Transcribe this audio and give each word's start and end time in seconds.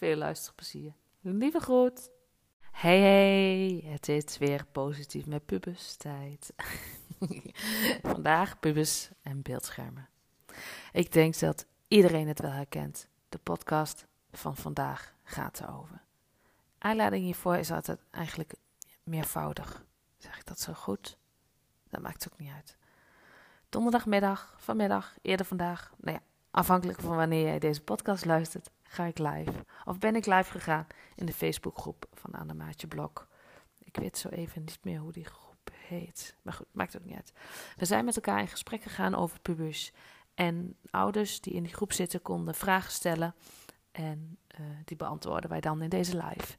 Veel 0.00 0.16
luisterplezier. 0.16 0.92
Lieve 1.20 1.60
groet. 1.60 2.10
Hey 2.70 2.98
hey, 2.98 3.90
het 3.90 4.08
is 4.08 4.38
weer 4.38 4.66
positief 4.72 5.26
met 5.26 5.46
pubus 5.46 5.96
tijd. 5.96 6.52
vandaag 8.02 8.60
pubus 8.60 9.10
en 9.22 9.42
beeldschermen. 9.42 10.08
Ik 10.92 11.12
denk 11.12 11.38
dat 11.38 11.66
iedereen 11.88 12.28
het 12.28 12.40
wel 12.40 12.50
herkent. 12.50 13.08
De 13.28 13.38
podcast 13.38 14.06
van 14.32 14.56
vandaag 14.56 15.14
gaat 15.22 15.60
erover. 15.60 16.02
Aanleiding 16.78 17.24
hiervoor 17.24 17.56
is 17.56 17.70
altijd 17.70 17.98
eigenlijk 18.10 18.52
meervoudig. 19.02 19.84
Zeg 20.18 20.38
ik 20.38 20.46
dat 20.46 20.60
zo 20.60 20.72
goed? 20.72 21.18
Dat 21.88 22.00
maakt 22.00 22.28
ook 22.32 22.38
niet 22.38 22.52
uit. 22.54 22.76
Donderdagmiddag, 23.68 24.54
vanmiddag, 24.56 25.14
eerder 25.22 25.46
vandaag. 25.46 25.92
Nou 25.96 26.16
ja, 26.16 26.22
afhankelijk 26.50 27.00
van 27.00 27.16
wanneer 27.16 27.44
jij 27.44 27.58
deze 27.58 27.82
podcast 27.82 28.24
luistert, 28.24 28.70
ga 28.90 29.04
ik 29.04 29.18
live. 29.18 29.64
Of 29.84 29.98
ben 29.98 30.16
ik 30.16 30.26
live 30.26 30.50
gegaan 30.50 30.86
in 31.14 31.26
de 31.26 31.32
Facebookgroep 31.32 32.06
van 32.12 32.30
Anne 32.32 32.54
Maatje 32.54 32.86
Blok. 32.86 33.28
Ik 33.78 33.96
weet 33.96 34.18
zo 34.18 34.28
even 34.28 34.64
niet 34.64 34.78
meer 34.82 34.98
hoe 34.98 35.12
die 35.12 35.24
groep 35.24 35.70
heet. 35.74 36.36
Maar 36.42 36.54
goed, 36.54 36.66
maakt 36.72 36.96
ook 36.96 37.04
niet 37.04 37.14
uit. 37.14 37.32
We 37.76 37.84
zijn 37.84 38.04
met 38.04 38.16
elkaar 38.16 38.40
in 38.40 38.48
gesprek 38.48 38.82
gegaan 38.82 39.14
over 39.14 39.40
pubers. 39.40 39.92
En 40.34 40.76
ouders 40.90 41.40
die 41.40 41.52
in 41.52 41.62
die 41.62 41.74
groep 41.74 41.92
zitten 41.92 42.22
konden 42.22 42.54
vragen 42.54 42.92
stellen. 42.92 43.34
En 43.92 44.38
uh, 44.60 44.66
die 44.84 44.96
beantwoorden 44.96 45.50
wij 45.50 45.60
dan 45.60 45.82
in 45.82 45.88
deze 45.88 46.16
live. 46.16 46.56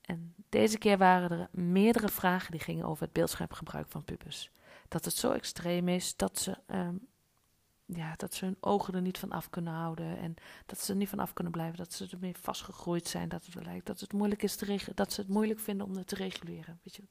En 0.00 0.34
deze 0.48 0.78
keer 0.78 0.98
waren 0.98 1.30
er 1.30 1.48
meerdere 1.50 2.08
vragen 2.08 2.50
die 2.50 2.60
gingen 2.60 2.84
over 2.84 3.02
het 3.02 3.12
beeldschermgebruik 3.12 3.88
van 3.88 4.04
pubers. 4.04 4.50
Dat 4.88 5.04
het 5.04 5.14
zo 5.14 5.32
extreem 5.32 5.88
is 5.88 6.16
dat 6.16 6.38
ze, 6.38 6.58
um, 6.66 7.06
ja, 7.94 8.14
dat 8.16 8.34
ze 8.34 8.44
hun 8.44 8.56
ogen 8.60 8.94
er 8.94 9.00
niet 9.00 9.18
van 9.18 9.32
af 9.32 9.50
kunnen 9.50 9.72
houden. 9.72 10.18
En 10.18 10.34
dat 10.66 10.80
ze 10.80 10.92
er 10.92 10.98
niet 10.98 11.08
van 11.08 11.18
af 11.18 11.32
kunnen 11.32 11.52
blijven. 11.52 11.78
Dat 11.78 11.92
ze 11.92 12.08
ermee 12.10 12.36
vastgegroeid 12.40 13.08
zijn. 13.08 13.28
Dat 13.28 13.46
het, 13.46 13.64
lijkt, 13.64 13.86
dat 13.86 14.00
het 14.00 14.12
moeilijk 14.12 14.42
is 14.42 14.56
te 14.56 14.92
dat 14.94 15.12
ze 15.12 15.20
het 15.20 15.30
moeilijk 15.30 15.60
vinden 15.60 15.86
om 15.86 15.96
het 15.96 16.06
te 16.06 16.14
reguleren. 16.14 16.80
Weet 16.82 16.96
je, 16.96 17.02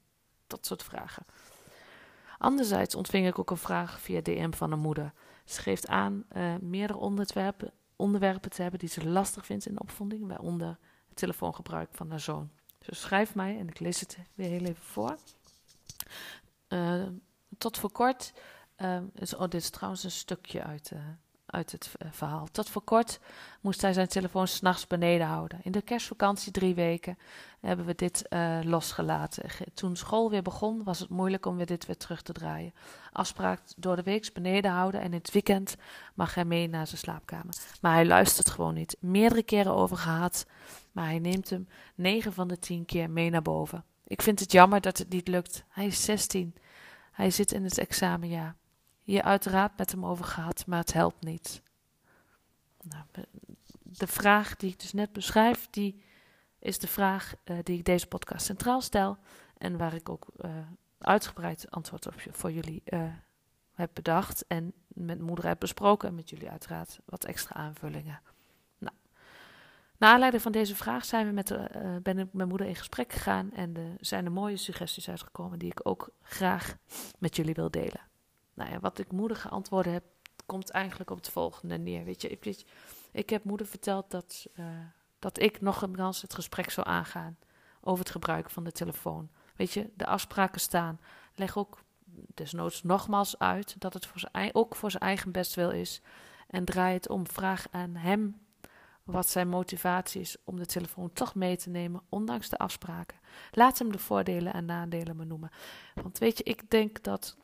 dat 0.46 0.66
soort 0.66 0.82
vragen. 0.82 1.24
Anderzijds 2.38 2.94
ontving 2.94 3.26
ik 3.26 3.38
ook 3.38 3.50
een 3.50 3.56
vraag 3.56 4.00
via 4.00 4.20
DM 4.20 4.52
van 4.52 4.72
een 4.72 4.78
moeder. 4.78 5.12
Ze 5.44 5.60
geeft 5.60 5.88
aan 5.88 6.24
uh, 6.36 6.54
meerdere 6.60 6.98
onderwerpen, 6.98 7.72
onderwerpen 7.96 8.50
te 8.50 8.62
hebben 8.62 8.80
die 8.80 8.88
ze 8.88 9.08
lastig 9.08 9.46
vindt 9.46 9.66
in 9.66 9.74
de 9.74 9.80
opvonding, 9.80 10.26
waaronder 10.26 10.78
het 11.08 11.16
telefoongebruik 11.16 11.88
van 11.92 12.10
haar 12.10 12.20
zoon. 12.20 12.50
Dus 12.78 13.00
schrijf 13.00 13.34
mij 13.34 13.58
en 13.58 13.68
ik 13.68 13.80
lees 13.80 14.00
het 14.00 14.18
weer 14.34 14.48
heel 14.48 14.64
even 14.64 14.84
voor. 14.84 15.16
Uh, 16.68 17.06
tot 17.58 17.78
voor 17.78 17.92
kort, 17.92 18.32
uh, 18.82 18.96
is, 19.14 19.34
oh, 19.34 19.40
dit 19.40 19.60
is 19.60 19.70
trouwens 19.70 20.04
een 20.04 20.10
stukje 20.10 20.62
uit, 20.62 20.92
uit 21.50 21.72
het 21.72 21.90
verhaal. 22.10 22.48
Tot 22.52 22.68
voor 22.68 22.82
kort 22.82 23.20
moest 23.60 23.80
hij 23.82 23.92
zijn 23.92 24.08
telefoon 24.08 24.48
s'nachts 24.48 24.86
beneden 24.86 25.26
houden. 25.26 25.60
In 25.62 25.72
de 25.72 25.82
kerstvakantie 25.82 26.52
drie 26.52 26.74
weken 26.74 27.18
hebben 27.60 27.86
we 27.86 27.94
dit 27.94 28.24
uh, 28.30 28.58
losgelaten. 28.62 29.44
Toen 29.74 29.96
school 29.96 30.30
weer 30.30 30.42
begon, 30.42 30.84
was 30.84 30.98
het 30.98 31.08
moeilijk 31.08 31.46
om 31.46 31.56
weer 31.56 31.66
dit 31.66 31.86
weer 31.86 31.96
terug 31.96 32.22
te 32.22 32.32
draaien. 32.32 32.74
Afspraak 33.12 33.60
door 33.76 33.96
de 33.96 34.02
week 34.02 34.30
beneden 34.32 34.70
houden 34.70 35.00
en 35.00 35.06
in 35.06 35.18
het 35.18 35.32
weekend 35.32 35.76
mag 36.14 36.34
hij 36.34 36.44
mee 36.44 36.68
naar 36.68 36.86
zijn 36.86 36.98
slaapkamer. 36.98 37.54
Maar 37.80 37.94
hij 37.94 38.06
luistert 38.06 38.50
gewoon 38.50 38.74
niet. 38.74 38.96
Meerdere 39.00 39.42
keren 39.42 39.74
over 39.74 39.96
gehad, 39.96 40.46
maar 40.92 41.04
hij 41.04 41.18
neemt 41.18 41.50
hem 41.50 41.68
negen 41.94 42.32
van 42.32 42.48
de 42.48 42.58
tien 42.58 42.84
keer 42.84 43.10
mee 43.10 43.30
naar 43.30 43.42
boven. 43.42 43.84
Ik 44.04 44.22
vind 44.22 44.40
het 44.40 44.52
jammer 44.52 44.80
dat 44.80 44.98
het 44.98 45.08
niet 45.08 45.28
lukt. 45.28 45.64
Hij 45.68 45.86
is 45.86 46.04
16. 46.04 46.54
Hij 47.10 47.30
zit 47.30 47.52
in 47.52 47.64
het 47.64 47.78
examenjaar 47.78 48.56
hier 49.10 49.22
uiteraard 49.22 49.78
met 49.78 49.90
hem 49.90 50.06
over 50.06 50.24
gehad, 50.24 50.66
maar 50.66 50.78
het 50.78 50.92
helpt 50.92 51.24
niet. 51.24 51.62
Nou, 52.82 53.04
de 53.82 54.06
vraag 54.06 54.56
die 54.56 54.70
ik 54.70 54.80
dus 54.80 54.92
net 54.92 55.12
beschrijf, 55.12 55.68
die 55.70 56.02
is 56.58 56.78
de 56.78 56.86
vraag 56.86 57.34
uh, 57.44 57.58
die 57.62 57.78
ik 57.78 57.84
deze 57.84 58.06
podcast 58.06 58.46
centraal 58.46 58.80
stel 58.80 59.18
en 59.58 59.76
waar 59.76 59.94
ik 59.94 60.08
ook 60.08 60.26
uh, 60.40 60.50
uitgebreid 60.98 61.70
antwoord 61.70 62.06
op 62.06 62.14
voor 62.30 62.52
jullie 62.52 62.82
uh, 62.86 63.02
heb 63.74 63.90
bedacht 63.92 64.44
en 64.46 64.72
met 64.88 65.20
moeder 65.20 65.46
heb 65.46 65.58
besproken 65.58 66.08
en 66.08 66.14
met 66.14 66.30
jullie 66.30 66.50
uiteraard 66.50 67.00
wat 67.04 67.24
extra 67.24 67.54
aanvullingen. 67.54 68.20
Nou, 68.78 68.94
naar 69.96 70.12
aanleiding 70.12 70.42
van 70.42 70.52
deze 70.52 70.76
vraag 70.76 71.04
zijn 71.04 71.26
we 71.26 71.32
met 71.32 71.46
de, 71.46 72.00
ben 72.02 72.18
ik 72.18 72.32
met 72.32 72.48
moeder 72.48 72.66
in 72.66 72.76
gesprek 72.76 73.12
gegaan 73.12 73.52
en 73.52 73.76
er 73.76 73.96
zijn 74.00 74.24
er 74.24 74.32
mooie 74.32 74.56
suggesties 74.56 75.08
uitgekomen 75.08 75.58
die 75.58 75.70
ik 75.70 75.80
ook 75.82 76.10
graag 76.22 76.76
met 77.18 77.36
jullie 77.36 77.54
wil 77.54 77.70
delen 77.70 78.09
nou 78.60 78.72
ja, 78.72 78.80
wat 78.80 78.98
ik 78.98 79.12
moeder 79.12 79.36
geantwoord 79.36 79.86
heb, 79.86 80.04
komt 80.46 80.70
eigenlijk 80.70 81.10
op 81.10 81.16
het 81.16 81.28
volgende 81.28 81.78
neer. 81.78 82.04
Weet 82.04 82.22
je, 82.22 82.28
ik, 82.28 82.64
ik 83.12 83.30
heb 83.30 83.44
moeder 83.44 83.66
verteld 83.66 84.10
dat, 84.10 84.46
uh, 84.56 84.66
dat 85.18 85.38
ik 85.38 85.60
nog 85.60 85.82
eens 85.82 86.22
het 86.22 86.34
gesprek 86.34 86.70
zou 86.70 86.86
aangaan 86.86 87.38
over 87.80 88.04
het 88.04 88.12
gebruik 88.12 88.50
van 88.50 88.64
de 88.64 88.72
telefoon. 88.72 89.30
Weet 89.56 89.72
je, 89.72 89.90
de 89.94 90.06
afspraken 90.06 90.60
staan. 90.60 91.00
Leg 91.34 91.56
ook 91.56 91.82
desnoods 92.34 92.82
nogmaals 92.82 93.38
uit 93.38 93.74
dat 93.78 93.94
het 93.94 94.06
voor 94.06 94.18
zijn, 94.18 94.54
ook 94.54 94.76
voor 94.76 94.90
zijn 94.90 95.02
eigen 95.02 95.32
bestwil 95.32 95.70
is. 95.70 96.02
En 96.48 96.64
draai 96.64 96.94
het 96.94 97.08
om. 97.08 97.26
Vraag 97.26 97.66
aan 97.70 97.94
hem 97.94 98.40
wat 99.04 99.28
zijn 99.28 99.48
motivatie 99.48 100.20
is 100.20 100.36
om 100.44 100.56
de 100.56 100.66
telefoon 100.66 101.12
toch 101.12 101.34
mee 101.34 101.56
te 101.56 101.70
nemen, 101.70 102.02
ondanks 102.08 102.48
de 102.48 102.58
afspraken. 102.58 103.18
Laat 103.50 103.78
hem 103.78 103.92
de 103.92 103.98
voordelen 103.98 104.52
en 104.52 104.64
nadelen 104.64 105.16
benoemen. 105.16 105.50
Want 105.94 106.18
weet 106.18 106.38
je, 106.38 106.44
ik 106.44 106.70
denk 106.70 107.02
dat 107.02 107.36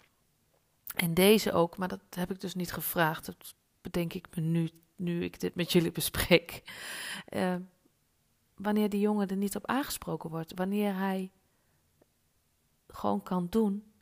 en 0.96 1.14
deze 1.14 1.52
ook, 1.52 1.76
maar 1.76 1.88
dat 1.88 2.00
heb 2.10 2.30
ik 2.30 2.40
dus 2.40 2.54
niet 2.54 2.72
gevraagd. 2.72 3.26
Dat 3.26 3.54
bedenk 3.80 4.12
ik 4.14 4.26
me 4.34 4.42
nu, 4.42 4.70
nu 4.96 5.24
ik 5.24 5.40
dit 5.40 5.54
met 5.54 5.72
jullie 5.72 5.92
bespreek. 5.92 6.62
Uh, 7.34 7.54
wanneer 8.54 8.88
die 8.88 9.00
jongen 9.00 9.28
er 9.28 9.36
niet 9.36 9.56
op 9.56 9.66
aangesproken 9.66 10.30
wordt, 10.30 10.52
wanneer 10.54 10.94
hij 10.94 11.30
gewoon 12.88 13.22
kan 13.22 13.46
doen, 13.50 13.92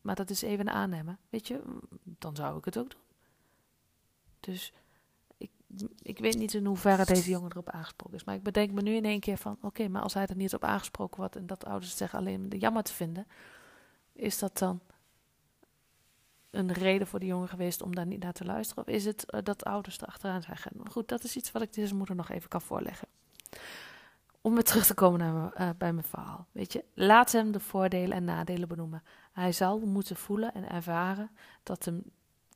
maar 0.00 0.14
dat 0.14 0.30
is 0.30 0.42
even 0.42 0.68
aannemen, 0.68 1.18
weet 1.28 1.48
je, 1.48 1.62
dan 2.02 2.36
zou 2.36 2.58
ik 2.58 2.64
het 2.64 2.78
ook 2.78 2.90
doen. 2.90 3.00
Dus 4.40 4.72
ik, 5.36 5.50
ik 6.02 6.18
weet 6.18 6.38
niet 6.38 6.54
in 6.54 6.66
hoeverre 6.66 7.04
deze 7.04 7.30
jongen 7.30 7.50
erop 7.50 7.70
aangesproken 7.70 8.16
is, 8.16 8.24
maar 8.24 8.34
ik 8.34 8.42
bedenk 8.42 8.70
me 8.70 8.82
nu 8.82 8.94
in 8.94 9.04
één 9.04 9.20
keer 9.20 9.36
van, 9.36 9.58
oké, 9.60 9.88
maar 9.88 10.02
als 10.02 10.14
hij 10.14 10.26
er 10.26 10.36
niet 10.36 10.54
op 10.54 10.64
aangesproken 10.64 11.16
wordt 11.18 11.36
en 11.36 11.46
dat 11.46 11.64
ouders 11.64 11.96
zeggen 11.96 12.18
alleen 12.18 12.48
jammer 12.48 12.82
te 12.82 12.92
vinden, 12.92 13.26
is 14.12 14.38
dat 14.38 14.58
dan 14.58 14.80
een 16.52 16.72
reden 16.72 17.06
voor 17.06 17.18
de 17.18 17.26
jongen 17.26 17.48
geweest 17.48 17.82
om 17.82 17.94
daar 17.94 18.06
niet 18.06 18.22
naar 18.22 18.32
te 18.32 18.44
luisteren? 18.44 18.86
Of 18.86 18.94
is 18.94 19.04
het 19.04 19.24
uh, 19.34 19.40
dat 19.42 19.64
ouders 19.64 20.00
erachteraan 20.00 20.42
zijn? 20.42 20.58
Goed, 20.90 21.08
dat 21.08 21.24
is 21.24 21.36
iets 21.36 21.52
wat 21.52 21.62
ik 21.62 21.72
deze 21.72 21.94
moeder 21.94 22.16
nog 22.16 22.30
even 22.30 22.48
kan 22.48 22.62
voorleggen. 22.62 23.08
Om 24.40 24.54
weer 24.54 24.64
terug 24.64 24.86
te 24.86 24.94
komen 24.94 25.18
naar 25.18 25.60
uh, 25.60 25.70
bij 25.78 25.92
mijn 25.92 26.06
verhaal. 26.06 26.46
Weet 26.52 26.72
je, 26.72 26.84
laat 26.94 27.32
hem 27.32 27.52
de 27.52 27.60
voordelen 27.60 28.16
en 28.16 28.24
nadelen 28.24 28.68
benoemen. 28.68 29.02
Hij 29.32 29.52
zal 29.52 29.78
moeten 29.78 30.16
voelen 30.16 30.54
en 30.54 30.68
ervaren 30.68 31.30
dat, 31.62 31.84
hem, 31.84 32.02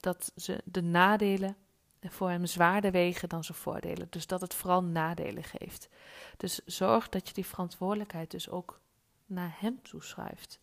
dat 0.00 0.32
ze 0.36 0.60
de 0.64 0.82
nadelen 0.82 1.56
voor 2.00 2.30
hem 2.30 2.46
zwaarder 2.46 2.90
wegen 2.90 3.28
dan 3.28 3.44
zijn 3.44 3.58
voordelen. 3.58 4.06
Dus 4.10 4.26
dat 4.26 4.40
het 4.40 4.54
vooral 4.54 4.82
nadelen 4.82 5.44
geeft. 5.44 5.88
Dus 6.36 6.60
zorg 6.64 7.08
dat 7.08 7.28
je 7.28 7.34
die 7.34 7.46
verantwoordelijkheid 7.46 8.30
dus 8.30 8.48
ook 8.48 8.80
naar 9.26 9.56
hem 9.58 9.82
toeschrijft. 9.82 10.58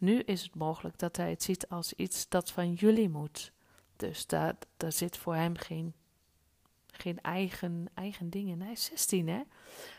Nu 0.00 0.18
is 0.18 0.42
het 0.42 0.54
mogelijk 0.54 0.98
dat 0.98 1.16
hij 1.16 1.30
het 1.30 1.42
ziet 1.42 1.68
als 1.68 1.92
iets 1.92 2.28
dat 2.28 2.50
van 2.50 2.72
jullie 2.72 3.08
moet. 3.08 3.52
Dus 3.96 4.26
daar, 4.26 4.56
daar 4.76 4.92
zit 4.92 5.16
voor 5.16 5.34
hem 5.34 5.56
geen, 5.56 5.94
geen 6.86 7.20
eigen, 7.20 7.88
eigen 7.94 8.30
ding 8.30 8.48
in. 8.48 8.60
Hij 8.60 8.72
is 8.72 8.84
16, 8.84 9.28
hè? 9.28 9.42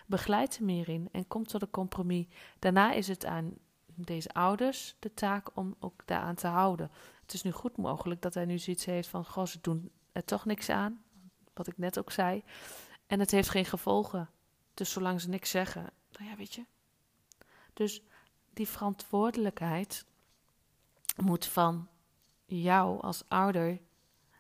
Begeleid 0.05 0.57
hem 0.57 0.67
hierin 0.67 1.09
en 1.11 1.27
kom 1.27 1.45
tot 1.45 1.61
een 1.61 1.69
compromis. 1.69 2.25
Daarna 2.59 2.93
is 2.93 3.07
het 3.07 3.25
aan 3.25 3.53
deze 3.85 4.33
ouders 4.33 4.95
de 4.99 5.13
taak 5.13 5.57
om 5.57 5.75
ook 5.79 6.01
daaraan 6.05 6.35
te 6.35 6.47
houden. 6.47 6.91
Het 7.21 7.33
is 7.33 7.43
nu 7.43 7.51
goed 7.51 7.77
mogelijk 7.77 8.21
dat 8.21 8.33
hij 8.33 8.45
nu 8.45 8.57
zoiets 8.57 8.85
heeft 8.85 9.07
van: 9.07 9.25
Goh, 9.25 9.45
ze 9.45 9.57
doen 9.61 9.91
er 10.11 10.25
toch 10.25 10.45
niks 10.45 10.69
aan. 10.69 11.03
Wat 11.53 11.67
ik 11.67 11.77
net 11.77 11.99
ook 11.99 12.11
zei. 12.11 12.43
En 13.07 13.19
het 13.19 13.31
heeft 13.31 13.49
geen 13.49 13.65
gevolgen. 13.65 14.29
Dus 14.73 14.91
zolang 14.91 15.21
ze 15.21 15.29
niks 15.29 15.49
zeggen, 15.49 15.89
nou 16.11 16.29
ja, 16.29 16.35
weet 16.35 16.53
je. 16.53 16.65
Dus 17.73 18.01
die 18.53 18.67
verantwoordelijkheid 18.67 20.05
moet 21.15 21.45
van 21.45 21.87
jou 22.45 23.01
als 23.01 23.23
ouder 23.27 23.79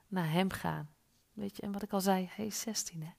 naar 0.07 0.31
hem 0.31 0.51
gaan. 0.51 0.89
Weet 1.33 1.55
je, 1.55 1.61
en 1.61 1.71
wat 1.71 1.81
ik 1.81 1.93
al 1.93 2.01
zei, 2.01 2.29
hij 2.31 2.45
is 2.45 2.59
16 2.59 3.01
hè. 3.01 3.11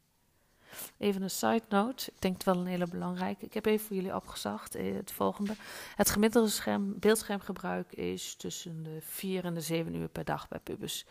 Even 0.99 1.23
een 1.23 1.31
side 1.31 1.63
note, 1.69 2.11
ik 2.11 2.21
denk 2.21 2.35
het 2.35 2.45
wel 2.45 2.57
een 2.57 2.67
hele 2.67 2.87
belangrijke. 2.87 3.45
Ik 3.45 3.55
heb 3.55 3.67
even 3.67 3.87
voor 3.87 3.97
jullie 3.97 4.15
opgezocht 4.15 4.75
eh, 4.75 4.95
het 4.95 5.13
volgende. 5.13 5.55
Het 5.97 6.11
gemiddelde 6.11 6.49
scherm, 6.49 6.99
beeldschermgebruik 6.99 7.93
is 7.93 8.35
tussen 8.35 8.83
de 8.83 8.99
4 9.01 9.45
en 9.45 9.55
de 9.55 9.61
7 9.61 9.95
uur 9.95 10.09
per 10.09 10.25
dag 10.25 10.49
bij 10.49 10.59
pubers. 10.59 11.05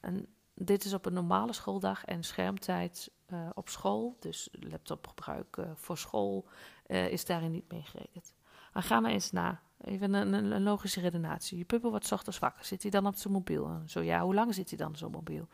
En 0.00 0.26
dit 0.54 0.84
is 0.84 0.92
op 0.92 1.06
een 1.06 1.12
normale 1.12 1.52
schooldag 1.52 2.04
en 2.04 2.22
schermtijd 2.22 3.10
uh, 3.32 3.48
op 3.54 3.68
school, 3.68 4.16
dus 4.20 4.48
laptopgebruik 4.52 5.56
uh, 5.56 5.70
voor 5.74 5.98
school, 5.98 6.48
is 6.86 7.24
daarin 7.24 7.50
niet 7.50 7.72
meegerekend. 7.72 8.34
Maar 8.72 8.82
ga 8.82 9.00
maar 9.00 9.10
eens 9.10 9.30
na. 9.30 9.60
Even 9.84 10.12
een, 10.14 10.62
logische 10.62 11.00
redenatie. 11.00 11.58
Je 11.58 11.64
puppel 11.64 11.90
wordt 11.90 12.12
ochtends 12.12 12.38
wakker. 12.38 12.64
Zit 12.64 12.82
hij 12.82 12.90
dan 12.90 13.06
op 13.06 13.16
zijn 13.16 13.32
mobiel? 13.32 13.82
Zo 13.86 14.00
ja, 14.00 14.20
hoe 14.20 14.34
lang 14.34 14.54
zit 14.54 14.68
hij 14.68 14.78
dan 14.78 14.88
op 14.88 14.96
zijn 14.96 15.10
mobiel? 15.10 15.48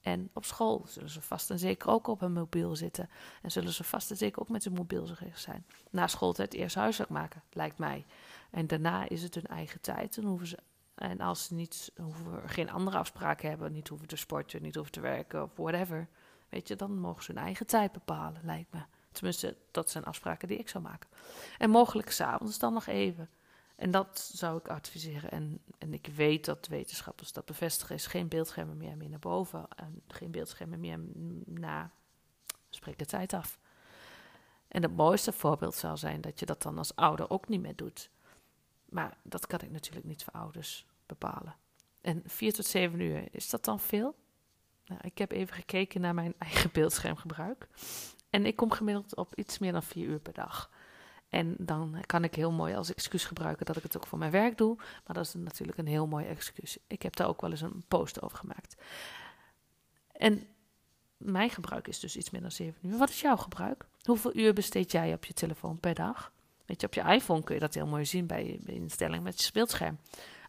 En 0.00 0.30
op 0.32 0.44
school 0.44 0.84
zullen 0.86 1.10
ze 1.10 1.22
vast 1.22 1.50
en 1.50 1.58
zeker 1.58 1.90
ook 1.90 2.06
op 2.06 2.20
hun 2.20 2.32
mobiel 2.32 2.76
zitten. 2.76 3.08
En 3.42 3.50
zullen 3.50 3.72
ze 3.72 3.84
vast 3.84 4.10
en 4.10 4.16
zeker 4.16 4.40
ook 4.40 4.48
met 4.48 4.64
hun 4.64 4.72
mobiel 4.72 5.06
gericht 5.06 5.40
zijn. 5.40 5.66
Na 5.90 6.06
schooltijd 6.06 6.54
eerst 6.54 6.76
huiswerk 6.76 7.10
maken, 7.10 7.42
lijkt 7.52 7.78
mij. 7.78 8.06
En 8.50 8.66
daarna 8.66 9.08
is 9.08 9.22
het 9.22 9.34
hun 9.34 9.46
eigen 9.46 9.80
tijd. 9.80 10.14
Dan 10.14 10.24
hoeven 10.24 10.46
ze, 10.46 10.58
en 10.94 11.20
als 11.20 11.44
ze 11.44 11.54
niet, 11.54 11.92
hoeven 11.96 12.48
geen 12.48 12.70
andere 12.70 12.98
afspraken 12.98 13.48
hebben, 13.48 13.72
niet 13.72 13.88
hoeven 13.88 14.08
te 14.08 14.16
sporten, 14.16 14.62
niet 14.62 14.74
hoeven 14.74 14.92
te 14.92 15.00
werken 15.00 15.42
of 15.42 15.56
whatever. 15.56 16.08
Weet 16.48 16.68
je, 16.68 16.76
dan 16.76 16.98
mogen 16.98 17.24
ze 17.24 17.32
hun 17.32 17.42
eigen 17.42 17.66
tijd 17.66 17.92
bepalen, 17.92 18.40
lijkt 18.44 18.72
me. 18.72 18.80
Tenminste, 19.18 19.56
dat 19.70 19.90
zijn 19.90 20.04
afspraken 20.04 20.48
die 20.48 20.58
ik 20.58 20.68
zou 20.68 20.84
maken. 20.84 21.10
En 21.58 21.70
mogelijk 21.70 22.10
s'avonds 22.10 22.58
dan 22.58 22.72
nog 22.72 22.86
even. 22.86 23.30
En 23.76 23.90
dat 23.90 24.30
zou 24.34 24.58
ik 24.58 24.68
adviseren. 24.68 25.30
En, 25.30 25.60
en 25.78 25.92
ik 25.94 26.06
weet 26.06 26.44
dat 26.44 26.66
wetenschappers 26.66 27.32
dat 27.32 27.44
bevestigen. 27.44 27.94
Is 27.94 28.06
geen 28.06 28.28
beeldschermen 28.28 28.76
meer, 28.76 28.96
meer 28.96 29.08
naar 29.08 29.18
boven. 29.18 29.68
En 29.76 30.02
geen 30.08 30.30
beeldschermen 30.30 30.80
meer 30.80 31.00
na 31.44 31.90
spreek 32.70 32.98
de 32.98 33.04
tijd 33.04 33.32
af. 33.32 33.58
En 34.68 34.82
het 34.82 34.96
mooiste 34.96 35.32
voorbeeld 35.32 35.74
zou 35.74 35.96
zijn 35.96 36.20
dat 36.20 36.40
je 36.40 36.46
dat 36.46 36.62
dan 36.62 36.78
als 36.78 36.96
ouder 36.96 37.30
ook 37.30 37.48
niet 37.48 37.60
meer 37.60 37.76
doet. 37.76 38.10
Maar 38.84 39.16
dat 39.22 39.46
kan 39.46 39.60
ik 39.60 39.70
natuurlijk 39.70 40.06
niet 40.06 40.24
voor 40.24 40.32
ouders 40.32 40.86
bepalen. 41.06 41.56
En 42.00 42.22
vier 42.26 42.52
tot 42.52 42.66
zeven 42.66 43.00
uur, 43.00 43.28
is 43.30 43.50
dat 43.50 43.64
dan 43.64 43.80
veel? 43.80 44.14
Nou, 44.84 45.00
ik 45.04 45.18
heb 45.18 45.32
even 45.32 45.54
gekeken 45.54 46.00
naar 46.00 46.14
mijn 46.14 46.34
eigen 46.38 46.70
beeldschermgebruik. 46.72 47.68
En 48.30 48.46
ik 48.46 48.56
kom 48.56 48.70
gemiddeld 48.70 49.16
op 49.16 49.34
iets 49.34 49.58
meer 49.58 49.72
dan 49.72 49.82
vier 49.82 50.08
uur 50.08 50.20
per 50.20 50.32
dag. 50.32 50.70
En 51.28 51.54
dan 51.58 52.02
kan 52.06 52.24
ik 52.24 52.34
heel 52.34 52.52
mooi 52.52 52.74
als 52.74 52.94
excuus 52.94 53.24
gebruiken 53.24 53.66
dat 53.66 53.76
ik 53.76 53.82
het 53.82 53.96
ook 53.96 54.06
voor 54.06 54.18
mijn 54.18 54.30
werk 54.30 54.58
doe. 54.58 54.76
Maar 54.76 55.16
dat 55.16 55.26
is 55.26 55.34
natuurlijk 55.34 55.78
een 55.78 55.86
heel 55.86 56.06
mooi 56.06 56.26
excuus. 56.26 56.78
Ik 56.86 57.02
heb 57.02 57.16
daar 57.16 57.28
ook 57.28 57.40
wel 57.40 57.50
eens 57.50 57.60
een 57.60 57.84
post 57.88 58.22
over 58.22 58.38
gemaakt. 58.38 58.76
En 60.12 60.46
mijn 61.16 61.50
gebruik 61.50 61.88
is 61.88 62.00
dus 62.00 62.16
iets 62.16 62.30
meer 62.30 62.40
dan 62.40 62.50
7 62.50 62.74
uur. 62.82 62.98
Wat 62.98 63.08
is 63.08 63.20
jouw 63.20 63.36
gebruik? 63.36 63.86
Hoeveel 64.02 64.36
uur 64.36 64.52
besteed 64.52 64.92
jij 64.92 65.12
op 65.12 65.24
je 65.24 65.32
telefoon 65.32 65.78
per 65.78 65.94
dag? 65.94 66.32
Weet 66.66 66.80
je, 66.80 66.86
op 66.86 66.94
je 66.94 67.02
iPhone 67.02 67.42
kun 67.42 67.54
je 67.54 67.60
dat 67.60 67.74
heel 67.74 67.86
mooi 67.86 68.04
zien 68.04 68.26
bij 68.26 68.46
je 68.46 68.72
instelling 68.72 69.22
met 69.22 69.42
je 69.42 69.52
beeldscherm. 69.52 69.98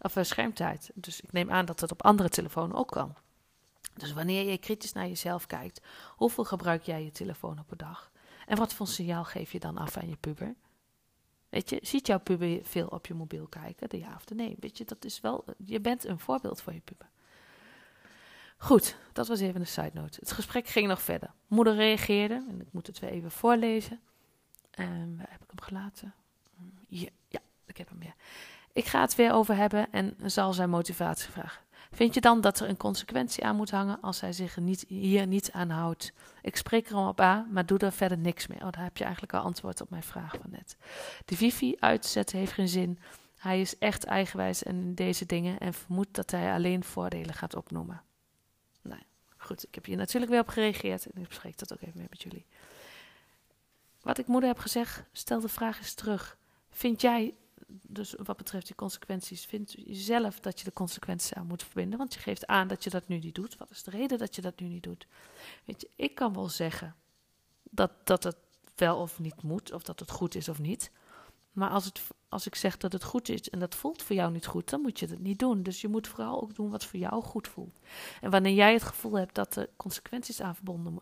Of 0.01 0.15
uh, 0.15 0.23
schermtijd. 0.23 0.91
Dus 0.93 1.21
ik 1.21 1.31
neem 1.31 1.51
aan 1.51 1.65
dat 1.65 1.79
dat 1.79 1.91
op 1.91 2.03
andere 2.03 2.29
telefoons 2.29 2.73
ook 2.73 2.91
kan. 2.91 3.15
Dus 3.93 4.13
wanneer 4.13 4.49
je 4.49 4.57
kritisch 4.57 4.93
naar 4.93 5.07
jezelf 5.07 5.45
kijkt, 5.45 5.81
hoeveel 6.15 6.43
gebruik 6.43 6.83
jij 6.83 7.03
je 7.03 7.11
telefoon 7.11 7.59
op 7.59 7.71
een 7.71 7.77
dag? 7.77 8.11
En 8.45 8.57
wat 8.57 8.73
voor 8.73 8.87
signaal 8.87 9.23
geef 9.23 9.51
je 9.51 9.59
dan 9.59 9.77
af 9.77 9.97
aan 9.97 10.09
je 10.09 10.15
puber? 10.15 10.55
Weet 11.49 11.69
je, 11.69 11.79
ziet 11.81 12.07
jouw 12.07 12.19
puber 12.19 12.59
veel 12.63 12.87
op 12.87 13.05
je 13.05 13.13
mobiel 13.13 13.47
kijken, 13.47 13.89
de 13.89 13.97
ja 13.97 14.15
of 14.15 14.25
de 14.25 14.35
nee? 14.35 14.55
Weet 14.59 14.77
je, 14.77 14.85
dat 14.85 15.05
is 15.05 15.21
wel, 15.21 15.45
je 15.65 15.79
bent 15.79 16.05
een 16.05 16.19
voorbeeld 16.19 16.61
voor 16.61 16.73
je 16.73 16.79
puber. 16.79 17.09
Goed, 18.57 18.97
dat 19.13 19.27
was 19.27 19.39
even 19.39 19.59
een 19.59 19.67
side 19.67 19.91
note. 19.93 20.19
Het 20.19 20.31
gesprek 20.31 20.67
ging 20.67 20.87
nog 20.87 21.01
verder. 21.01 21.31
Moeder 21.47 21.75
reageerde, 21.75 22.45
en 22.49 22.61
ik 22.61 22.67
moet 22.71 22.87
het 22.87 22.99
weer 22.99 23.09
even 23.09 23.31
voorlezen. 23.31 23.99
Um, 24.79 25.17
waar 25.17 25.29
heb 25.29 25.43
ik 25.43 25.49
hem 25.49 25.61
gelaten? 25.61 26.13
Ja, 26.87 27.09
ja, 27.27 27.39
ik 27.65 27.77
heb 27.77 27.89
hem 27.89 27.99
weer. 27.99 28.13
Ik 28.73 28.85
ga 28.85 29.01
het 29.01 29.15
weer 29.15 29.33
over 29.33 29.55
hebben 29.55 29.91
en 29.91 30.15
zal 30.25 30.53
zijn 30.53 30.69
motivatie 30.69 31.31
vragen. 31.31 31.61
Vind 31.91 32.13
je 32.13 32.21
dan 32.21 32.41
dat 32.41 32.59
er 32.59 32.69
een 32.69 32.77
consequentie 32.77 33.43
aan 33.43 33.55
moet 33.55 33.71
hangen 33.71 34.01
als 34.01 34.21
hij 34.21 34.33
zich 34.33 34.57
niet, 34.57 34.85
hier 34.87 35.27
niet 35.27 35.51
aan 35.51 35.69
houdt? 35.69 36.13
Ik 36.41 36.55
spreek 36.55 36.89
er 36.89 36.97
op 36.97 37.19
aan, 37.19 37.47
maar 37.51 37.65
doe 37.65 37.77
er 37.77 37.91
verder 37.91 38.17
niks 38.17 38.47
mee. 38.47 38.59
Oh, 38.59 38.71
daar 38.71 38.83
heb 38.83 38.97
je 38.97 39.03
eigenlijk 39.03 39.33
al 39.33 39.41
antwoord 39.41 39.81
op 39.81 39.89
mijn 39.89 40.03
vraag 40.03 40.35
van 40.41 40.51
net. 40.51 40.77
De 41.25 41.37
wifi 41.37 41.75
uitzetten 41.79 42.37
heeft 42.37 42.51
geen 42.51 42.67
zin. 42.67 42.99
Hij 43.37 43.61
is 43.61 43.77
echt 43.77 44.03
eigenwijs 44.03 44.63
in 44.63 44.93
deze 44.93 45.25
dingen 45.25 45.59
en 45.59 45.73
vermoedt 45.73 46.15
dat 46.15 46.31
hij 46.31 46.53
alleen 46.53 46.83
voordelen 46.83 47.33
gaat 47.33 47.55
opnoemen. 47.55 48.01
Nou, 48.81 49.01
goed, 49.37 49.63
ik 49.67 49.75
heb 49.75 49.85
hier 49.85 49.97
natuurlijk 49.97 50.31
weer 50.31 50.41
op 50.41 50.47
gereageerd 50.47 51.05
en 51.05 51.21
ik 51.21 51.27
bespreek 51.27 51.57
dat 51.57 51.73
ook 51.73 51.81
even 51.81 51.97
mee 51.97 52.07
met 52.09 52.21
jullie. 52.21 52.45
Wat 54.01 54.17
ik 54.17 54.27
moeder 54.27 54.49
heb 54.49 54.59
gezegd, 54.59 55.03
stel 55.11 55.39
de 55.39 55.47
vraag 55.47 55.77
eens 55.77 55.93
terug. 55.93 56.37
Vind 56.69 57.01
jij 57.01 57.33
dus 57.91 58.15
wat 58.23 58.37
betreft 58.37 58.65
die 58.65 58.75
consequenties, 58.75 59.45
vind 59.45 59.71
je 59.71 59.93
zelf 59.93 60.39
dat 60.39 60.59
je 60.59 60.65
de 60.65 60.73
consequenties 60.73 61.33
aan 61.33 61.47
moet 61.47 61.63
verbinden? 61.63 61.97
Want 61.97 62.13
je 62.13 62.19
geeft 62.19 62.47
aan 62.47 62.67
dat 62.67 62.83
je 62.83 62.89
dat 62.89 63.07
nu 63.07 63.17
niet 63.17 63.35
doet. 63.35 63.57
Wat 63.57 63.69
is 63.69 63.83
de 63.83 63.91
reden 63.91 64.17
dat 64.17 64.35
je 64.35 64.41
dat 64.41 64.59
nu 64.59 64.67
niet 64.67 64.83
doet? 64.83 65.07
Weet 65.65 65.81
je, 65.81 65.89
ik 65.95 66.15
kan 66.15 66.33
wel 66.33 66.49
zeggen 66.49 66.95
dat, 67.63 67.91
dat 68.03 68.23
het 68.23 68.35
wel 68.75 68.97
of 68.97 69.19
niet 69.19 69.41
moet, 69.43 69.73
of 69.73 69.83
dat 69.83 69.99
het 69.99 70.11
goed 70.11 70.35
is 70.35 70.49
of 70.49 70.59
niet. 70.59 70.91
Maar 71.51 71.69
als, 71.69 71.85
het, 71.85 72.01
als 72.29 72.45
ik 72.45 72.55
zeg 72.55 72.77
dat 72.77 72.91
het 72.91 73.03
goed 73.03 73.29
is 73.29 73.49
en 73.49 73.59
dat 73.59 73.75
voelt 73.75 74.03
voor 74.03 74.15
jou 74.15 74.31
niet 74.31 74.45
goed, 74.45 74.69
dan 74.69 74.81
moet 74.81 74.99
je 74.99 75.05
het 75.05 75.19
niet 75.19 75.39
doen. 75.39 75.63
Dus 75.63 75.81
je 75.81 75.87
moet 75.87 76.07
vooral 76.07 76.41
ook 76.41 76.55
doen 76.55 76.69
wat 76.69 76.85
voor 76.85 76.99
jou 76.99 77.23
goed 77.23 77.47
voelt. 77.47 77.79
En 78.21 78.31
wanneer 78.31 78.53
jij 78.53 78.73
het 78.73 78.83
gevoel 78.83 79.13
hebt 79.13 79.35
dat 79.35 79.55
er 79.55 79.69
consequenties 79.77 80.41
aan 80.41 80.55
verbonden 80.55 80.97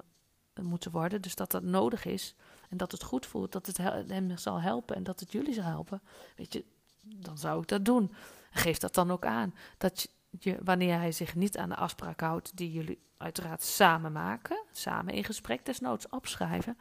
moeten 0.62 0.92
worden, 0.92 1.22
dus 1.22 1.36
dat 1.36 1.51
dat 1.51 1.63
nodig 1.63 2.06
is, 2.06 2.36
en 2.69 2.78
dat 2.78 2.92
het 2.92 3.04
goed 3.04 3.25
voelt, 3.25 3.51
dat 3.51 3.66
het 3.66 3.78
hem 3.78 4.38
zal 4.38 4.62
helpen 4.62 4.95
en 4.95 5.04
dat 5.04 5.19
het 5.19 5.31
jullie 5.31 5.54
zal 5.54 5.63
helpen, 5.63 6.01
weet 6.36 6.54
je, 6.54 6.66
dan 7.15 7.38
zou 7.38 7.62
ik 7.62 7.68
dat 7.68 7.86
doen. 7.86 8.13
Geef 8.51 8.77
dat 8.77 8.93
dan 8.93 9.12
ook 9.12 9.25
aan. 9.25 9.53
Dat 9.77 10.10
je, 10.39 10.58
wanneer 10.63 10.98
hij 10.98 11.12
zich 11.12 11.36
niet 11.36 11.58
aan 11.58 11.70
de 11.70 11.75
afspraak 11.75 12.20
houdt 12.20 12.58
die 12.58 12.72
jullie 12.72 13.05
uiteraard 13.17 13.63
samen 13.63 14.12
maken, 14.12 14.63
samen 14.72 15.13
in 15.13 15.24
gesprek 15.24 15.65
desnoods 15.65 16.10
opschrijven, 16.10 16.77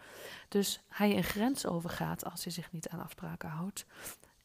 dus 0.49 0.83
hij 0.89 1.17
een 1.17 1.25
grens 1.25 1.67
overgaat 1.67 2.25
als 2.25 2.45
hij 2.45 2.53
zich 2.53 2.73
niet 2.73 2.89
aan 2.89 3.01
afspraken 3.01 3.49
houdt, 3.49 3.87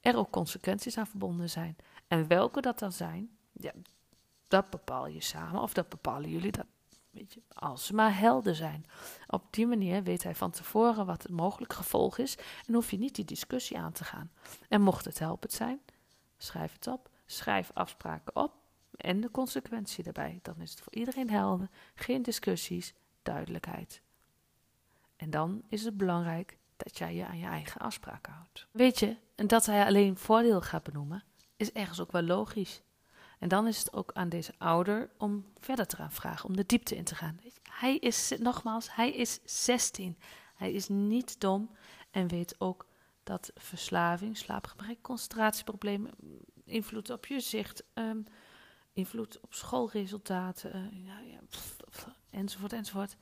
er 0.01 0.17
ook 0.17 0.31
consequenties 0.31 0.97
aan 0.97 1.07
verbonden 1.07 1.49
zijn. 1.49 1.75
En 2.07 2.27
welke 2.27 2.61
dat 2.61 2.79
dan 2.79 2.91
zijn, 2.91 3.29
ja, 3.51 3.71
dat 4.47 4.69
bepaal 4.69 5.07
je 5.07 5.21
samen 5.21 5.61
of 5.61 5.73
dat 5.73 5.89
bepalen 5.89 6.29
jullie, 6.29 6.51
dat 6.51 6.65
Als 7.53 7.85
ze 7.85 7.93
maar 7.93 8.17
helder 8.17 8.55
zijn. 8.55 8.85
Op 9.27 9.43
die 9.49 9.67
manier 9.67 10.03
weet 10.03 10.23
hij 10.23 10.35
van 10.35 10.51
tevoren 10.51 11.05
wat 11.05 11.23
het 11.23 11.31
mogelijk 11.31 11.73
gevolg 11.73 12.17
is 12.17 12.37
en 12.67 12.73
hoef 12.73 12.91
je 12.91 12.97
niet 12.97 13.15
die 13.15 13.25
discussie 13.25 13.77
aan 13.77 13.91
te 13.91 14.03
gaan. 14.03 14.31
En 14.69 14.81
mocht 14.81 15.05
het 15.05 15.19
helpend 15.19 15.51
zijn, 15.51 15.81
schrijf 16.37 16.73
het 16.73 16.87
op, 16.87 17.09
schrijf 17.25 17.71
afspraken 17.73 18.35
op 18.35 18.53
en 18.95 19.21
de 19.21 19.31
consequentie 19.31 20.03
daarbij. 20.03 20.39
Dan 20.41 20.61
is 20.61 20.71
het 20.71 20.81
voor 20.81 20.93
iedereen 20.93 21.29
helder, 21.29 21.69
geen 21.95 22.21
discussies, 22.21 22.93
duidelijkheid. 23.21 24.01
En 25.15 25.29
dan 25.29 25.61
is 25.67 25.83
het 25.83 25.97
belangrijk 25.97 26.57
dat 26.77 26.97
jij 26.97 27.15
je 27.15 27.25
aan 27.25 27.37
je 27.37 27.45
eigen 27.45 27.81
afspraken 27.81 28.33
houdt. 28.33 28.67
Weet 28.71 28.99
je, 28.99 29.17
en 29.35 29.47
dat 29.47 29.65
hij 29.65 29.85
alleen 29.85 30.17
voordeel 30.17 30.61
gaat 30.61 30.83
benoemen, 30.83 31.23
is 31.55 31.71
ergens 31.71 31.99
ook 31.99 32.11
wel 32.11 32.21
logisch. 32.21 32.81
En 33.41 33.47
dan 33.47 33.67
is 33.67 33.77
het 33.77 33.93
ook 33.93 34.11
aan 34.13 34.29
deze 34.29 34.53
ouder 34.57 35.09
om 35.17 35.45
verder 35.59 35.87
te 35.87 35.95
gaan 35.95 36.11
vragen, 36.11 36.49
om 36.49 36.55
de 36.55 36.65
diepte 36.65 36.95
in 36.95 37.03
te 37.03 37.15
gaan. 37.15 37.39
Hij 37.69 37.97
is, 37.97 38.33
nogmaals, 38.39 38.95
hij 38.95 39.11
is 39.11 39.39
16. 39.43 40.17
Hij 40.55 40.71
is 40.71 40.87
niet 40.87 41.39
dom 41.39 41.69
en 42.11 42.27
weet 42.27 42.55
ook 42.57 42.85
dat 43.23 43.51
verslaving, 43.55 44.37
slaapgebrek, 44.37 45.01
concentratieproblemen, 45.01 46.11
invloed 46.65 47.09
op 47.09 47.25
je 47.25 47.39
zicht, 47.39 47.83
um, 47.93 48.25
invloed 48.93 49.39
op 49.39 49.53
schoolresultaten, 49.53 51.03
ja, 51.05 51.19
ja, 51.19 51.39
enzovoort, 52.29 52.73
enzovoort. 52.73 53.15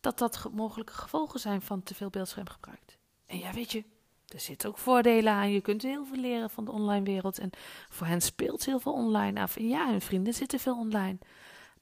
Dat 0.00 0.18
dat 0.18 0.50
mogelijke 0.52 0.92
gevolgen 0.92 1.40
zijn 1.40 1.62
van 1.62 1.82
te 1.82 1.94
veel 1.94 2.10
beeldschermgebruik. 2.10 2.98
En 3.26 3.38
ja, 3.38 3.52
weet 3.52 3.72
je, 3.72 3.84
er 4.28 4.40
zitten 4.40 4.68
ook 4.68 4.78
voordelen 4.78 5.32
aan. 5.32 5.50
Je 5.50 5.60
kunt 5.60 5.82
heel 5.82 6.04
veel 6.04 6.20
leren 6.20 6.50
van 6.50 6.64
de 6.64 6.70
online 6.70 7.04
wereld. 7.04 7.38
En 7.38 7.50
voor 7.88 8.06
hen 8.06 8.20
speelt 8.20 8.64
heel 8.64 8.80
veel 8.80 8.92
online 8.92 9.40
af. 9.40 9.58
Ja, 9.58 9.90
hun 9.90 10.00
vrienden 10.00 10.34
zitten 10.34 10.58
veel 10.58 10.78
online. 10.78 11.18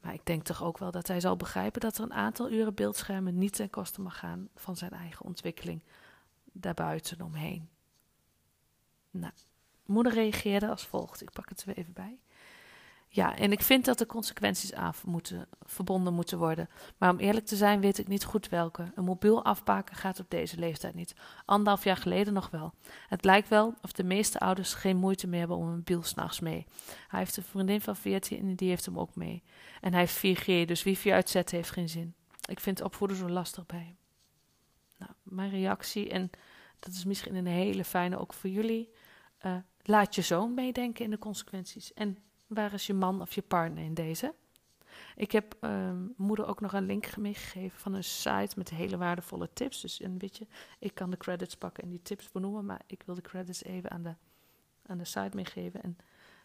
Maar 0.00 0.14
ik 0.14 0.26
denk 0.26 0.42
toch 0.42 0.62
ook 0.62 0.78
wel 0.78 0.90
dat 0.90 1.06
hij 1.06 1.20
zal 1.20 1.36
begrijpen 1.36 1.80
dat 1.80 1.96
er 1.96 2.04
een 2.04 2.12
aantal 2.12 2.50
uren 2.50 2.74
beeldschermen 2.74 3.38
niet 3.38 3.52
ten 3.52 3.70
koste 3.70 4.00
mag 4.00 4.18
gaan 4.18 4.48
van 4.54 4.76
zijn 4.76 4.90
eigen 4.90 5.24
ontwikkeling 5.24 5.82
daarbuiten 6.52 7.20
omheen. 7.20 7.68
Nou, 9.10 9.32
moeder 9.86 10.12
reageerde 10.12 10.68
als 10.68 10.86
volgt. 10.86 11.22
Ik 11.22 11.30
pak 11.30 11.48
het 11.48 11.64
er 11.66 11.76
even 11.76 11.92
bij. 11.92 12.18
Ja, 13.14 13.36
en 13.36 13.52
ik 13.52 13.62
vind 13.62 13.84
dat 13.84 13.98
de 13.98 14.06
consequenties 14.06 14.74
aan 14.74 14.94
moeten, 15.04 15.46
verbonden 15.60 16.14
moeten 16.14 16.38
worden. 16.38 16.68
Maar 16.98 17.10
om 17.10 17.18
eerlijk 17.18 17.46
te 17.46 17.56
zijn 17.56 17.80
weet 17.80 17.98
ik 17.98 18.08
niet 18.08 18.24
goed 18.24 18.48
welke. 18.48 18.92
Een 18.94 19.04
mobiel 19.04 19.44
afpakken 19.44 19.96
gaat 19.96 20.20
op 20.20 20.30
deze 20.30 20.58
leeftijd 20.58 20.94
niet. 20.94 21.14
Anderhalf 21.44 21.84
jaar 21.84 21.96
geleden 21.96 22.32
nog 22.32 22.50
wel. 22.50 22.72
Het 23.08 23.24
lijkt 23.24 23.48
wel 23.48 23.74
of 23.82 23.92
de 23.92 24.04
meeste 24.04 24.38
ouders 24.38 24.74
geen 24.74 24.96
moeite 24.96 25.26
meer 25.26 25.38
hebben 25.38 25.56
om 25.56 25.66
een 25.66 25.74
mobiel 25.74 26.02
s'nachts 26.02 26.40
mee. 26.40 26.66
Hij 27.08 27.18
heeft 27.18 27.36
een 27.36 27.42
vriendin 27.42 27.80
van 27.80 27.96
14 27.96 28.38
en 28.38 28.54
die 28.54 28.68
heeft 28.68 28.84
hem 28.84 28.98
ook 28.98 29.14
mee. 29.14 29.42
En 29.80 29.92
hij 29.92 30.00
heeft 30.00 30.40
4G, 30.40 30.66
dus 30.66 30.82
wifi 30.82 31.12
uitzetten 31.12 31.56
heeft 31.56 31.70
geen 31.70 31.88
zin. 31.88 32.14
Ik 32.48 32.60
vind 32.60 32.82
opvoeden 32.82 33.16
zo 33.16 33.28
lastig 33.28 33.66
bij. 33.66 33.96
Nou, 34.98 35.12
mijn 35.22 35.50
reactie, 35.50 36.10
en 36.10 36.30
dat 36.78 36.92
is 36.92 37.04
misschien 37.04 37.34
een 37.34 37.46
hele 37.46 37.84
fijne 37.84 38.18
ook 38.18 38.32
voor 38.32 38.50
jullie. 38.50 38.90
Uh, 39.46 39.56
laat 39.82 40.14
je 40.14 40.22
zoon 40.22 40.54
meedenken 40.54 41.04
in 41.04 41.10
de 41.10 41.18
consequenties. 41.18 41.92
En 41.92 42.18
Waar 42.54 42.72
is 42.72 42.86
je 42.86 42.94
man 42.94 43.20
of 43.20 43.34
je 43.34 43.42
partner 43.42 43.84
in 43.84 43.94
deze? 43.94 44.34
Ik 45.16 45.32
heb 45.32 45.56
ehm, 45.60 46.06
moeder 46.16 46.46
ook 46.46 46.60
nog 46.60 46.72
een 46.72 46.86
link 46.86 47.16
meegegeven 47.16 47.78
van 47.78 47.94
een 47.94 48.04
site 48.04 48.54
met 48.56 48.70
hele 48.70 48.96
waardevolle 48.96 49.48
tips. 49.52 49.80
Dus 49.80 50.02
een 50.02 50.18
beetje, 50.18 50.46
ik 50.78 50.94
kan 50.94 51.10
de 51.10 51.16
credits 51.16 51.56
pakken 51.56 51.82
en 51.82 51.90
die 51.90 52.02
tips 52.02 52.30
benoemen, 52.30 52.64
maar 52.64 52.80
ik 52.86 53.02
wil 53.06 53.14
de 53.14 53.20
credits 53.20 53.64
even 53.64 53.90
aan 53.90 54.02
de, 54.02 54.14
aan 54.86 54.98
de 54.98 55.04
site 55.04 55.36
meegeven. 55.36 55.82
En 55.82 55.96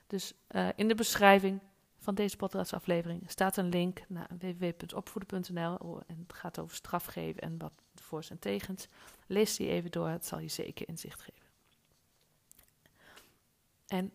dus 0.08 0.34
uh, 0.52 0.70
in 0.76 0.88
de 0.88 0.96
beschrijving 0.96 1.62
van 1.98 2.16
deze 2.16 2.38
podcastaflevering 2.38 3.32
staat 3.32 3.58
een 3.58 3.70
link 3.70 4.04
naar 4.08 4.30
www.opvoeden.nl 4.40 6.02
en 6.08 6.24
het 6.28 6.34
gaat 6.34 6.60
over 6.60 6.76
strafgeven 6.76 7.42
en 7.42 7.58
wat 7.58 7.74
voor's 7.96 8.30
en 8.30 8.40
tegens. 8.40 8.88
Lees 9.28 9.56
die 9.56 9.70
even 9.70 9.92
door, 9.92 10.08
het 10.08 10.26
zal 10.26 10.40
je 10.40 10.48
zeker 10.48 10.88
inzicht 10.88 11.22
geven. 11.22 11.46
En 13.88 14.12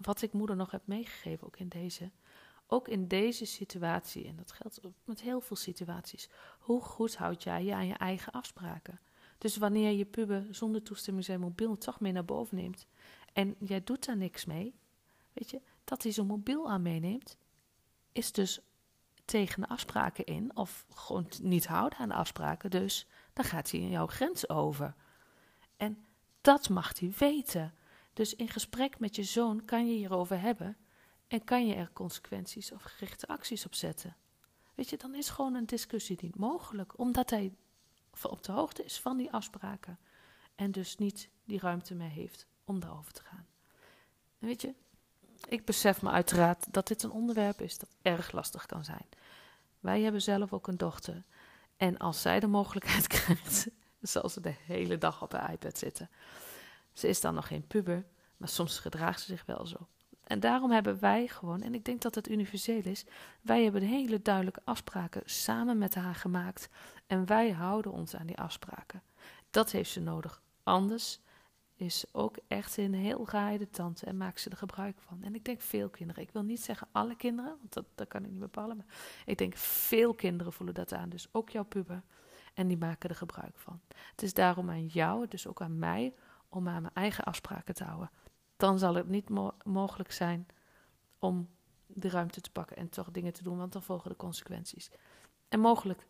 wat 0.00 0.22
ik 0.22 0.32
moeder 0.32 0.56
nog 0.56 0.70
heb 0.70 0.86
meegegeven, 0.86 1.46
ook 1.46 1.56
in 1.56 1.68
deze, 1.68 2.10
ook 2.66 2.88
in 2.88 3.08
deze 3.08 3.44
situatie, 3.44 4.26
en 4.26 4.36
dat 4.36 4.52
geldt 4.52 4.80
met 5.04 5.20
heel 5.20 5.40
veel 5.40 5.56
situaties, 5.56 6.28
hoe 6.58 6.80
goed 6.80 7.16
houd 7.16 7.42
jij 7.42 7.64
je 7.64 7.74
aan 7.74 7.86
je 7.86 7.94
eigen 7.94 8.32
afspraken? 8.32 9.00
Dus 9.38 9.56
wanneer 9.56 9.90
je 9.90 10.04
puber 10.04 10.46
zonder 10.50 10.82
toestemming 10.82 11.24
zijn 11.24 11.40
mobiel 11.40 11.78
toch 11.78 12.00
mee 12.00 12.12
naar 12.12 12.24
boven 12.24 12.56
neemt 12.56 12.86
en 13.32 13.56
jij 13.58 13.84
doet 13.84 14.06
daar 14.06 14.16
niks 14.16 14.44
mee, 14.44 14.74
weet 15.32 15.50
je, 15.50 15.60
dat 15.84 16.02
hij 16.02 16.12
zijn 16.12 16.26
mobiel 16.26 16.70
aan 16.70 16.82
meeneemt, 16.82 17.36
is 18.12 18.32
dus 18.32 18.60
tegen 19.24 19.60
de 19.60 19.68
afspraken 19.68 20.24
in 20.24 20.56
of 20.56 20.86
gewoon 20.94 21.28
niet 21.42 21.66
houden 21.66 21.98
aan 21.98 22.08
de 22.08 22.14
afspraken. 22.14 22.70
Dus 22.70 23.06
dan 23.32 23.44
gaat 23.44 23.70
hij 23.70 23.80
in 23.80 23.90
jouw 23.90 24.06
grens 24.06 24.48
over. 24.48 24.94
En 25.76 26.04
dat 26.40 26.68
mag 26.68 26.98
hij 26.98 27.12
weten. 27.18 27.74
Dus 28.16 28.34
in 28.34 28.48
gesprek 28.48 28.98
met 28.98 29.16
je 29.16 29.22
zoon 29.22 29.64
kan 29.64 29.86
je 29.86 29.94
hierover 29.94 30.40
hebben 30.40 30.76
en 31.28 31.44
kan 31.44 31.66
je 31.66 31.74
er 31.74 31.90
consequenties 31.92 32.72
of 32.72 32.82
gerichte 32.82 33.26
acties 33.26 33.66
op 33.66 33.74
zetten. 33.74 34.16
Weet 34.74 34.90
je, 34.90 34.96
dan 34.96 35.14
is 35.14 35.28
gewoon 35.28 35.54
een 35.54 35.66
discussie 35.66 36.18
niet 36.20 36.36
mogelijk, 36.36 36.98
omdat 36.98 37.30
hij 37.30 37.54
op 38.22 38.42
de 38.42 38.52
hoogte 38.52 38.84
is 38.84 39.00
van 39.00 39.16
die 39.16 39.32
afspraken 39.32 39.98
en 40.54 40.70
dus 40.70 40.96
niet 40.96 41.28
die 41.44 41.60
ruimte 41.60 41.94
meer 41.94 42.10
heeft 42.10 42.46
om 42.64 42.80
daarover 42.80 43.12
te 43.12 43.22
gaan. 43.22 43.46
En 44.38 44.46
weet 44.46 44.62
je, 44.62 44.74
ik 45.48 45.64
besef 45.64 46.02
me 46.02 46.10
uiteraard 46.10 46.72
dat 46.72 46.86
dit 46.86 47.02
een 47.02 47.10
onderwerp 47.10 47.60
is 47.60 47.78
dat 47.78 47.90
erg 48.02 48.32
lastig 48.32 48.66
kan 48.66 48.84
zijn. 48.84 49.06
Wij 49.80 50.00
hebben 50.00 50.22
zelf 50.22 50.52
ook 50.52 50.66
een 50.66 50.76
dochter. 50.76 51.22
En 51.76 51.96
als 51.96 52.20
zij 52.20 52.40
de 52.40 52.46
mogelijkheid 52.46 53.06
krijgt, 53.18 53.68
zal 54.00 54.28
ze 54.28 54.40
de 54.40 54.54
hele 54.66 54.98
dag 54.98 55.22
op 55.22 55.32
haar 55.32 55.52
iPad 55.52 55.78
zitten. 55.78 56.10
Ze 56.96 57.08
is 57.08 57.20
dan 57.20 57.34
nog 57.34 57.46
geen 57.46 57.66
puber, 57.66 58.06
maar 58.36 58.48
soms 58.48 58.78
gedraagt 58.78 59.20
ze 59.20 59.26
zich 59.26 59.46
wel 59.46 59.66
zo. 59.66 59.88
En 60.24 60.40
daarom 60.40 60.70
hebben 60.70 61.00
wij 61.00 61.28
gewoon, 61.28 61.62
en 61.62 61.74
ik 61.74 61.84
denk 61.84 62.00
dat 62.00 62.14
het 62.14 62.28
universeel 62.28 62.82
is, 62.82 63.04
wij 63.40 63.62
hebben 63.62 63.82
hele 63.82 64.22
duidelijke 64.22 64.60
afspraken 64.64 65.22
samen 65.24 65.78
met 65.78 65.94
haar 65.94 66.14
gemaakt. 66.14 66.68
En 67.06 67.26
wij 67.26 67.50
houden 67.50 67.92
ons 67.92 68.16
aan 68.16 68.26
die 68.26 68.38
afspraken. 68.38 69.02
Dat 69.50 69.70
heeft 69.70 69.90
ze 69.90 70.00
nodig. 70.00 70.42
Anders 70.62 71.20
is 71.74 71.98
ze 71.98 72.08
ook 72.12 72.36
echt 72.48 72.76
een 72.76 72.94
heel 72.94 73.24
geheide 73.24 73.70
tante 73.70 74.06
en 74.06 74.16
maakt 74.16 74.40
ze 74.40 74.50
er 74.50 74.56
gebruik 74.56 74.96
van. 75.00 75.22
En 75.22 75.34
ik 75.34 75.44
denk 75.44 75.60
veel 75.60 75.88
kinderen. 75.88 76.22
Ik 76.22 76.30
wil 76.32 76.42
niet 76.42 76.62
zeggen 76.62 76.88
alle 76.92 77.16
kinderen, 77.16 77.56
want 77.58 77.72
dat, 77.72 77.84
dat 77.94 78.08
kan 78.08 78.24
ik 78.24 78.30
niet 78.30 78.40
bepalen. 78.40 78.76
Maar 78.76 78.86
ik 79.24 79.38
denk 79.38 79.56
veel 79.56 80.14
kinderen 80.14 80.52
voelen 80.52 80.74
dat 80.74 80.92
aan. 80.92 81.08
Dus 81.08 81.28
ook 81.32 81.50
jouw 81.50 81.64
puber. 81.64 82.02
En 82.54 82.68
die 82.68 82.76
maken 82.78 83.10
er 83.10 83.16
gebruik 83.16 83.56
van. 83.56 83.80
Het 84.10 84.22
is 84.22 84.34
daarom 84.34 84.70
aan 84.70 84.86
jou, 84.86 85.28
dus 85.28 85.46
ook 85.46 85.60
aan 85.60 85.78
mij, 85.78 86.14
om 86.56 86.68
aan 86.68 86.82
mijn 86.82 86.94
eigen 86.94 87.24
afspraken 87.24 87.74
te 87.74 87.84
houden. 87.84 88.10
Dan 88.56 88.78
zal 88.78 88.94
het 88.94 89.08
niet 89.08 89.28
mogelijk 89.64 90.12
zijn 90.12 90.46
om 91.18 91.48
de 91.86 92.08
ruimte 92.08 92.40
te 92.40 92.50
pakken 92.50 92.76
en 92.76 92.88
toch 92.88 93.10
dingen 93.10 93.32
te 93.32 93.42
doen, 93.42 93.58
want 93.58 93.72
dan 93.72 93.82
volgen 93.82 94.10
de 94.10 94.16
consequenties. 94.16 94.90
En 95.48 95.60
mogelijk 95.60 96.06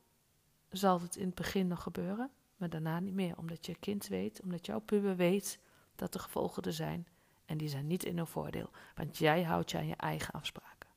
zal 0.69 1.01
het 1.01 1.17
in 1.17 1.27
het 1.27 1.35
begin 1.35 1.67
nog 1.67 1.83
gebeuren, 1.83 2.31
maar 2.57 2.69
daarna 2.69 3.01
niet 3.01 3.15
meer, 3.15 3.37
omdat 3.39 3.67
je 3.67 3.75
kind 3.75 4.07
weet, 4.07 4.41
omdat 4.43 4.67
jouw 4.67 4.81
puber 4.81 5.17
weet 5.17 5.59
dat 5.95 6.13
de 6.13 6.19
gevolgen 6.19 6.63
er 6.63 6.73
zijn. 6.73 7.07
En 7.45 7.57
die 7.59 7.69
zijn 7.69 7.87
niet 7.87 8.05
in 8.05 8.17
hun 8.17 8.27
voordeel, 8.27 8.71
want 8.95 9.17
jij 9.19 9.43
houdt 9.43 9.71
je 9.71 9.79
aan 9.79 9.87
je 9.87 9.97
eigen 9.97 10.35
afspraken. 10.35 10.89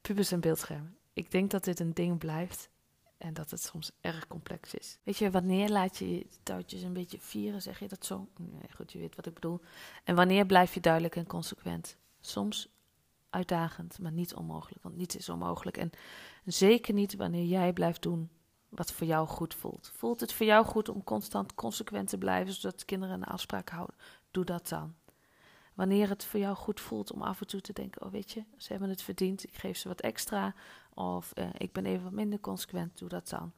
Pubers 0.00 0.32
en 0.32 0.40
beeldschermen. 0.40 0.96
Ik 1.12 1.30
denk 1.30 1.50
dat 1.50 1.64
dit 1.64 1.80
een 1.80 1.94
ding 1.94 2.18
blijft 2.18 2.70
en 3.18 3.34
dat 3.34 3.50
het 3.50 3.62
soms 3.62 3.90
erg 4.00 4.26
complex 4.26 4.74
is. 4.74 4.98
Weet 5.02 5.16
je, 5.16 5.30
wanneer 5.30 5.68
laat 5.68 5.96
je 5.96 6.10
je 6.10 6.26
touwtjes 6.42 6.82
een 6.82 6.92
beetje 6.92 7.18
vieren, 7.20 7.62
zeg 7.62 7.78
je 7.78 7.88
dat 7.88 8.04
zo? 8.04 8.28
Nee, 8.36 8.72
goed, 8.74 8.92
je 8.92 8.98
weet 8.98 9.16
wat 9.16 9.26
ik 9.26 9.34
bedoel. 9.34 9.60
En 10.04 10.14
wanneer 10.14 10.46
blijf 10.46 10.74
je 10.74 10.80
duidelijk 10.80 11.16
en 11.16 11.26
consequent? 11.26 11.96
Soms 12.20 12.68
uitdagend, 13.30 13.98
maar 13.98 14.12
niet 14.12 14.34
onmogelijk, 14.34 14.82
want 14.82 14.96
niets 14.96 15.16
is 15.16 15.28
onmogelijk. 15.28 15.76
En 15.76 15.90
zeker 16.44 16.94
niet 16.94 17.16
wanneer 17.16 17.44
jij 17.44 17.72
blijft 17.72 18.02
doen 18.02 18.30
wat 18.68 18.92
voor 18.92 19.06
jou 19.06 19.26
goed 19.26 19.54
voelt. 19.54 19.90
Voelt 19.94 20.20
het 20.20 20.32
voor 20.32 20.46
jou 20.46 20.64
goed 20.64 20.88
om 20.88 21.04
constant 21.04 21.54
consequent 21.54 22.08
te 22.08 22.18
blijven, 22.18 22.52
zodat 22.52 22.84
kinderen 22.84 23.14
een 23.14 23.24
afspraak 23.24 23.68
houden? 23.68 23.96
Doe 24.30 24.44
dat 24.44 24.68
dan. 24.68 24.94
Wanneer 25.78 26.08
het 26.08 26.24
voor 26.24 26.40
jou 26.40 26.56
goed 26.56 26.80
voelt 26.80 27.12
om 27.12 27.22
af 27.22 27.40
en 27.40 27.46
toe 27.46 27.60
te 27.60 27.72
denken: 27.72 28.02
oh 28.02 28.10
weet 28.10 28.32
je, 28.32 28.44
ze 28.56 28.68
hebben 28.70 28.88
het 28.88 29.02
verdiend, 29.02 29.44
ik 29.44 29.56
geef 29.56 29.78
ze 29.78 29.88
wat 29.88 30.00
extra. 30.00 30.54
Of 30.94 31.32
uh, 31.34 31.48
ik 31.52 31.72
ben 31.72 31.86
even 31.86 32.02
wat 32.02 32.12
minder 32.12 32.40
consequent, 32.40 32.98
doe 32.98 33.08
dat 33.08 33.28
dan. 33.28 33.52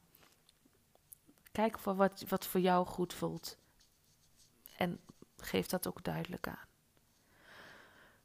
Kijk 1.51 1.79
voor 1.79 1.95
wat, 1.95 2.23
wat 2.27 2.45
voor 2.45 2.59
jou 2.59 2.85
goed 2.85 3.13
voelt. 3.13 3.57
En 4.77 4.99
geef 5.37 5.67
dat 5.67 5.87
ook 5.87 6.03
duidelijk 6.03 6.47
aan. 6.47 6.67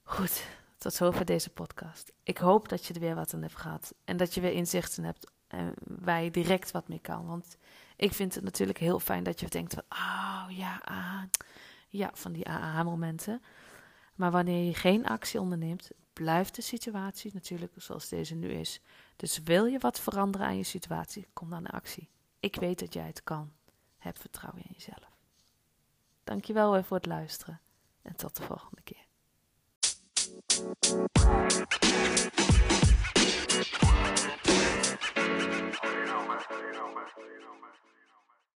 Goed, 0.02 0.46
tot 0.78 0.92
zover 0.92 1.24
deze 1.24 1.50
podcast. 1.50 2.12
Ik 2.22 2.38
hoop 2.38 2.68
dat 2.68 2.86
je 2.86 2.94
er 2.94 3.00
weer 3.00 3.14
wat 3.14 3.34
aan 3.34 3.42
hebt 3.42 3.56
gehad. 3.56 3.94
En 4.04 4.16
dat 4.16 4.34
je 4.34 4.40
weer 4.40 4.52
inzichten 4.52 5.04
hebt 5.04 5.30
en 5.46 5.74
waar 5.84 6.22
je 6.22 6.30
direct 6.30 6.70
wat 6.70 6.88
mee 6.88 7.00
kan. 7.00 7.26
Want 7.26 7.56
ik 7.96 8.12
vind 8.12 8.34
het 8.34 8.44
natuurlijk 8.44 8.78
heel 8.78 9.00
fijn 9.00 9.22
dat 9.22 9.40
je 9.40 9.48
denkt 9.48 9.74
van, 9.74 9.82
oh 9.88 10.46
ja, 10.48 10.80
ah, 10.84 11.22
ja, 11.88 12.10
van 12.12 12.32
die 12.32 12.48
AA-momenten. 12.48 13.42
Maar 14.16 14.30
wanneer 14.30 14.64
je 14.64 14.74
geen 14.74 15.06
actie 15.06 15.40
onderneemt, 15.40 15.90
blijft 16.12 16.54
de 16.54 16.62
situatie 16.62 17.30
natuurlijk 17.34 17.72
zoals 17.76 18.08
deze 18.08 18.34
nu 18.34 18.50
is. 18.50 18.80
Dus 19.16 19.38
wil 19.38 19.64
je 19.64 19.78
wat 19.78 20.00
veranderen 20.00 20.46
aan 20.46 20.56
je 20.56 20.62
situatie, 20.62 21.26
kom 21.32 21.50
dan 21.50 21.64
in 21.64 21.70
actie. 21.70 22.08
Ik 22.40 22.56
weet 22.56 22.78
dat 22.78 22.94
jij 22.94 23.06
het 23.06 23.22
kan. 23.22 23.52
Heb 23.98 24.18
vertrouwen 24.18 24.62
in 24.62 24.70
jezelf. 24.72 25.10
Dankjewel 26.24 26.72
weer 26.72 26.84
voor 26.84 26.96
het 26.96 27.06
luisteren 27.06 27.60
en 28.02 28.16
tot 28.16 28.36
de 28.36 28.42
volgende 28.42 28.82
keer. 28.82 29.04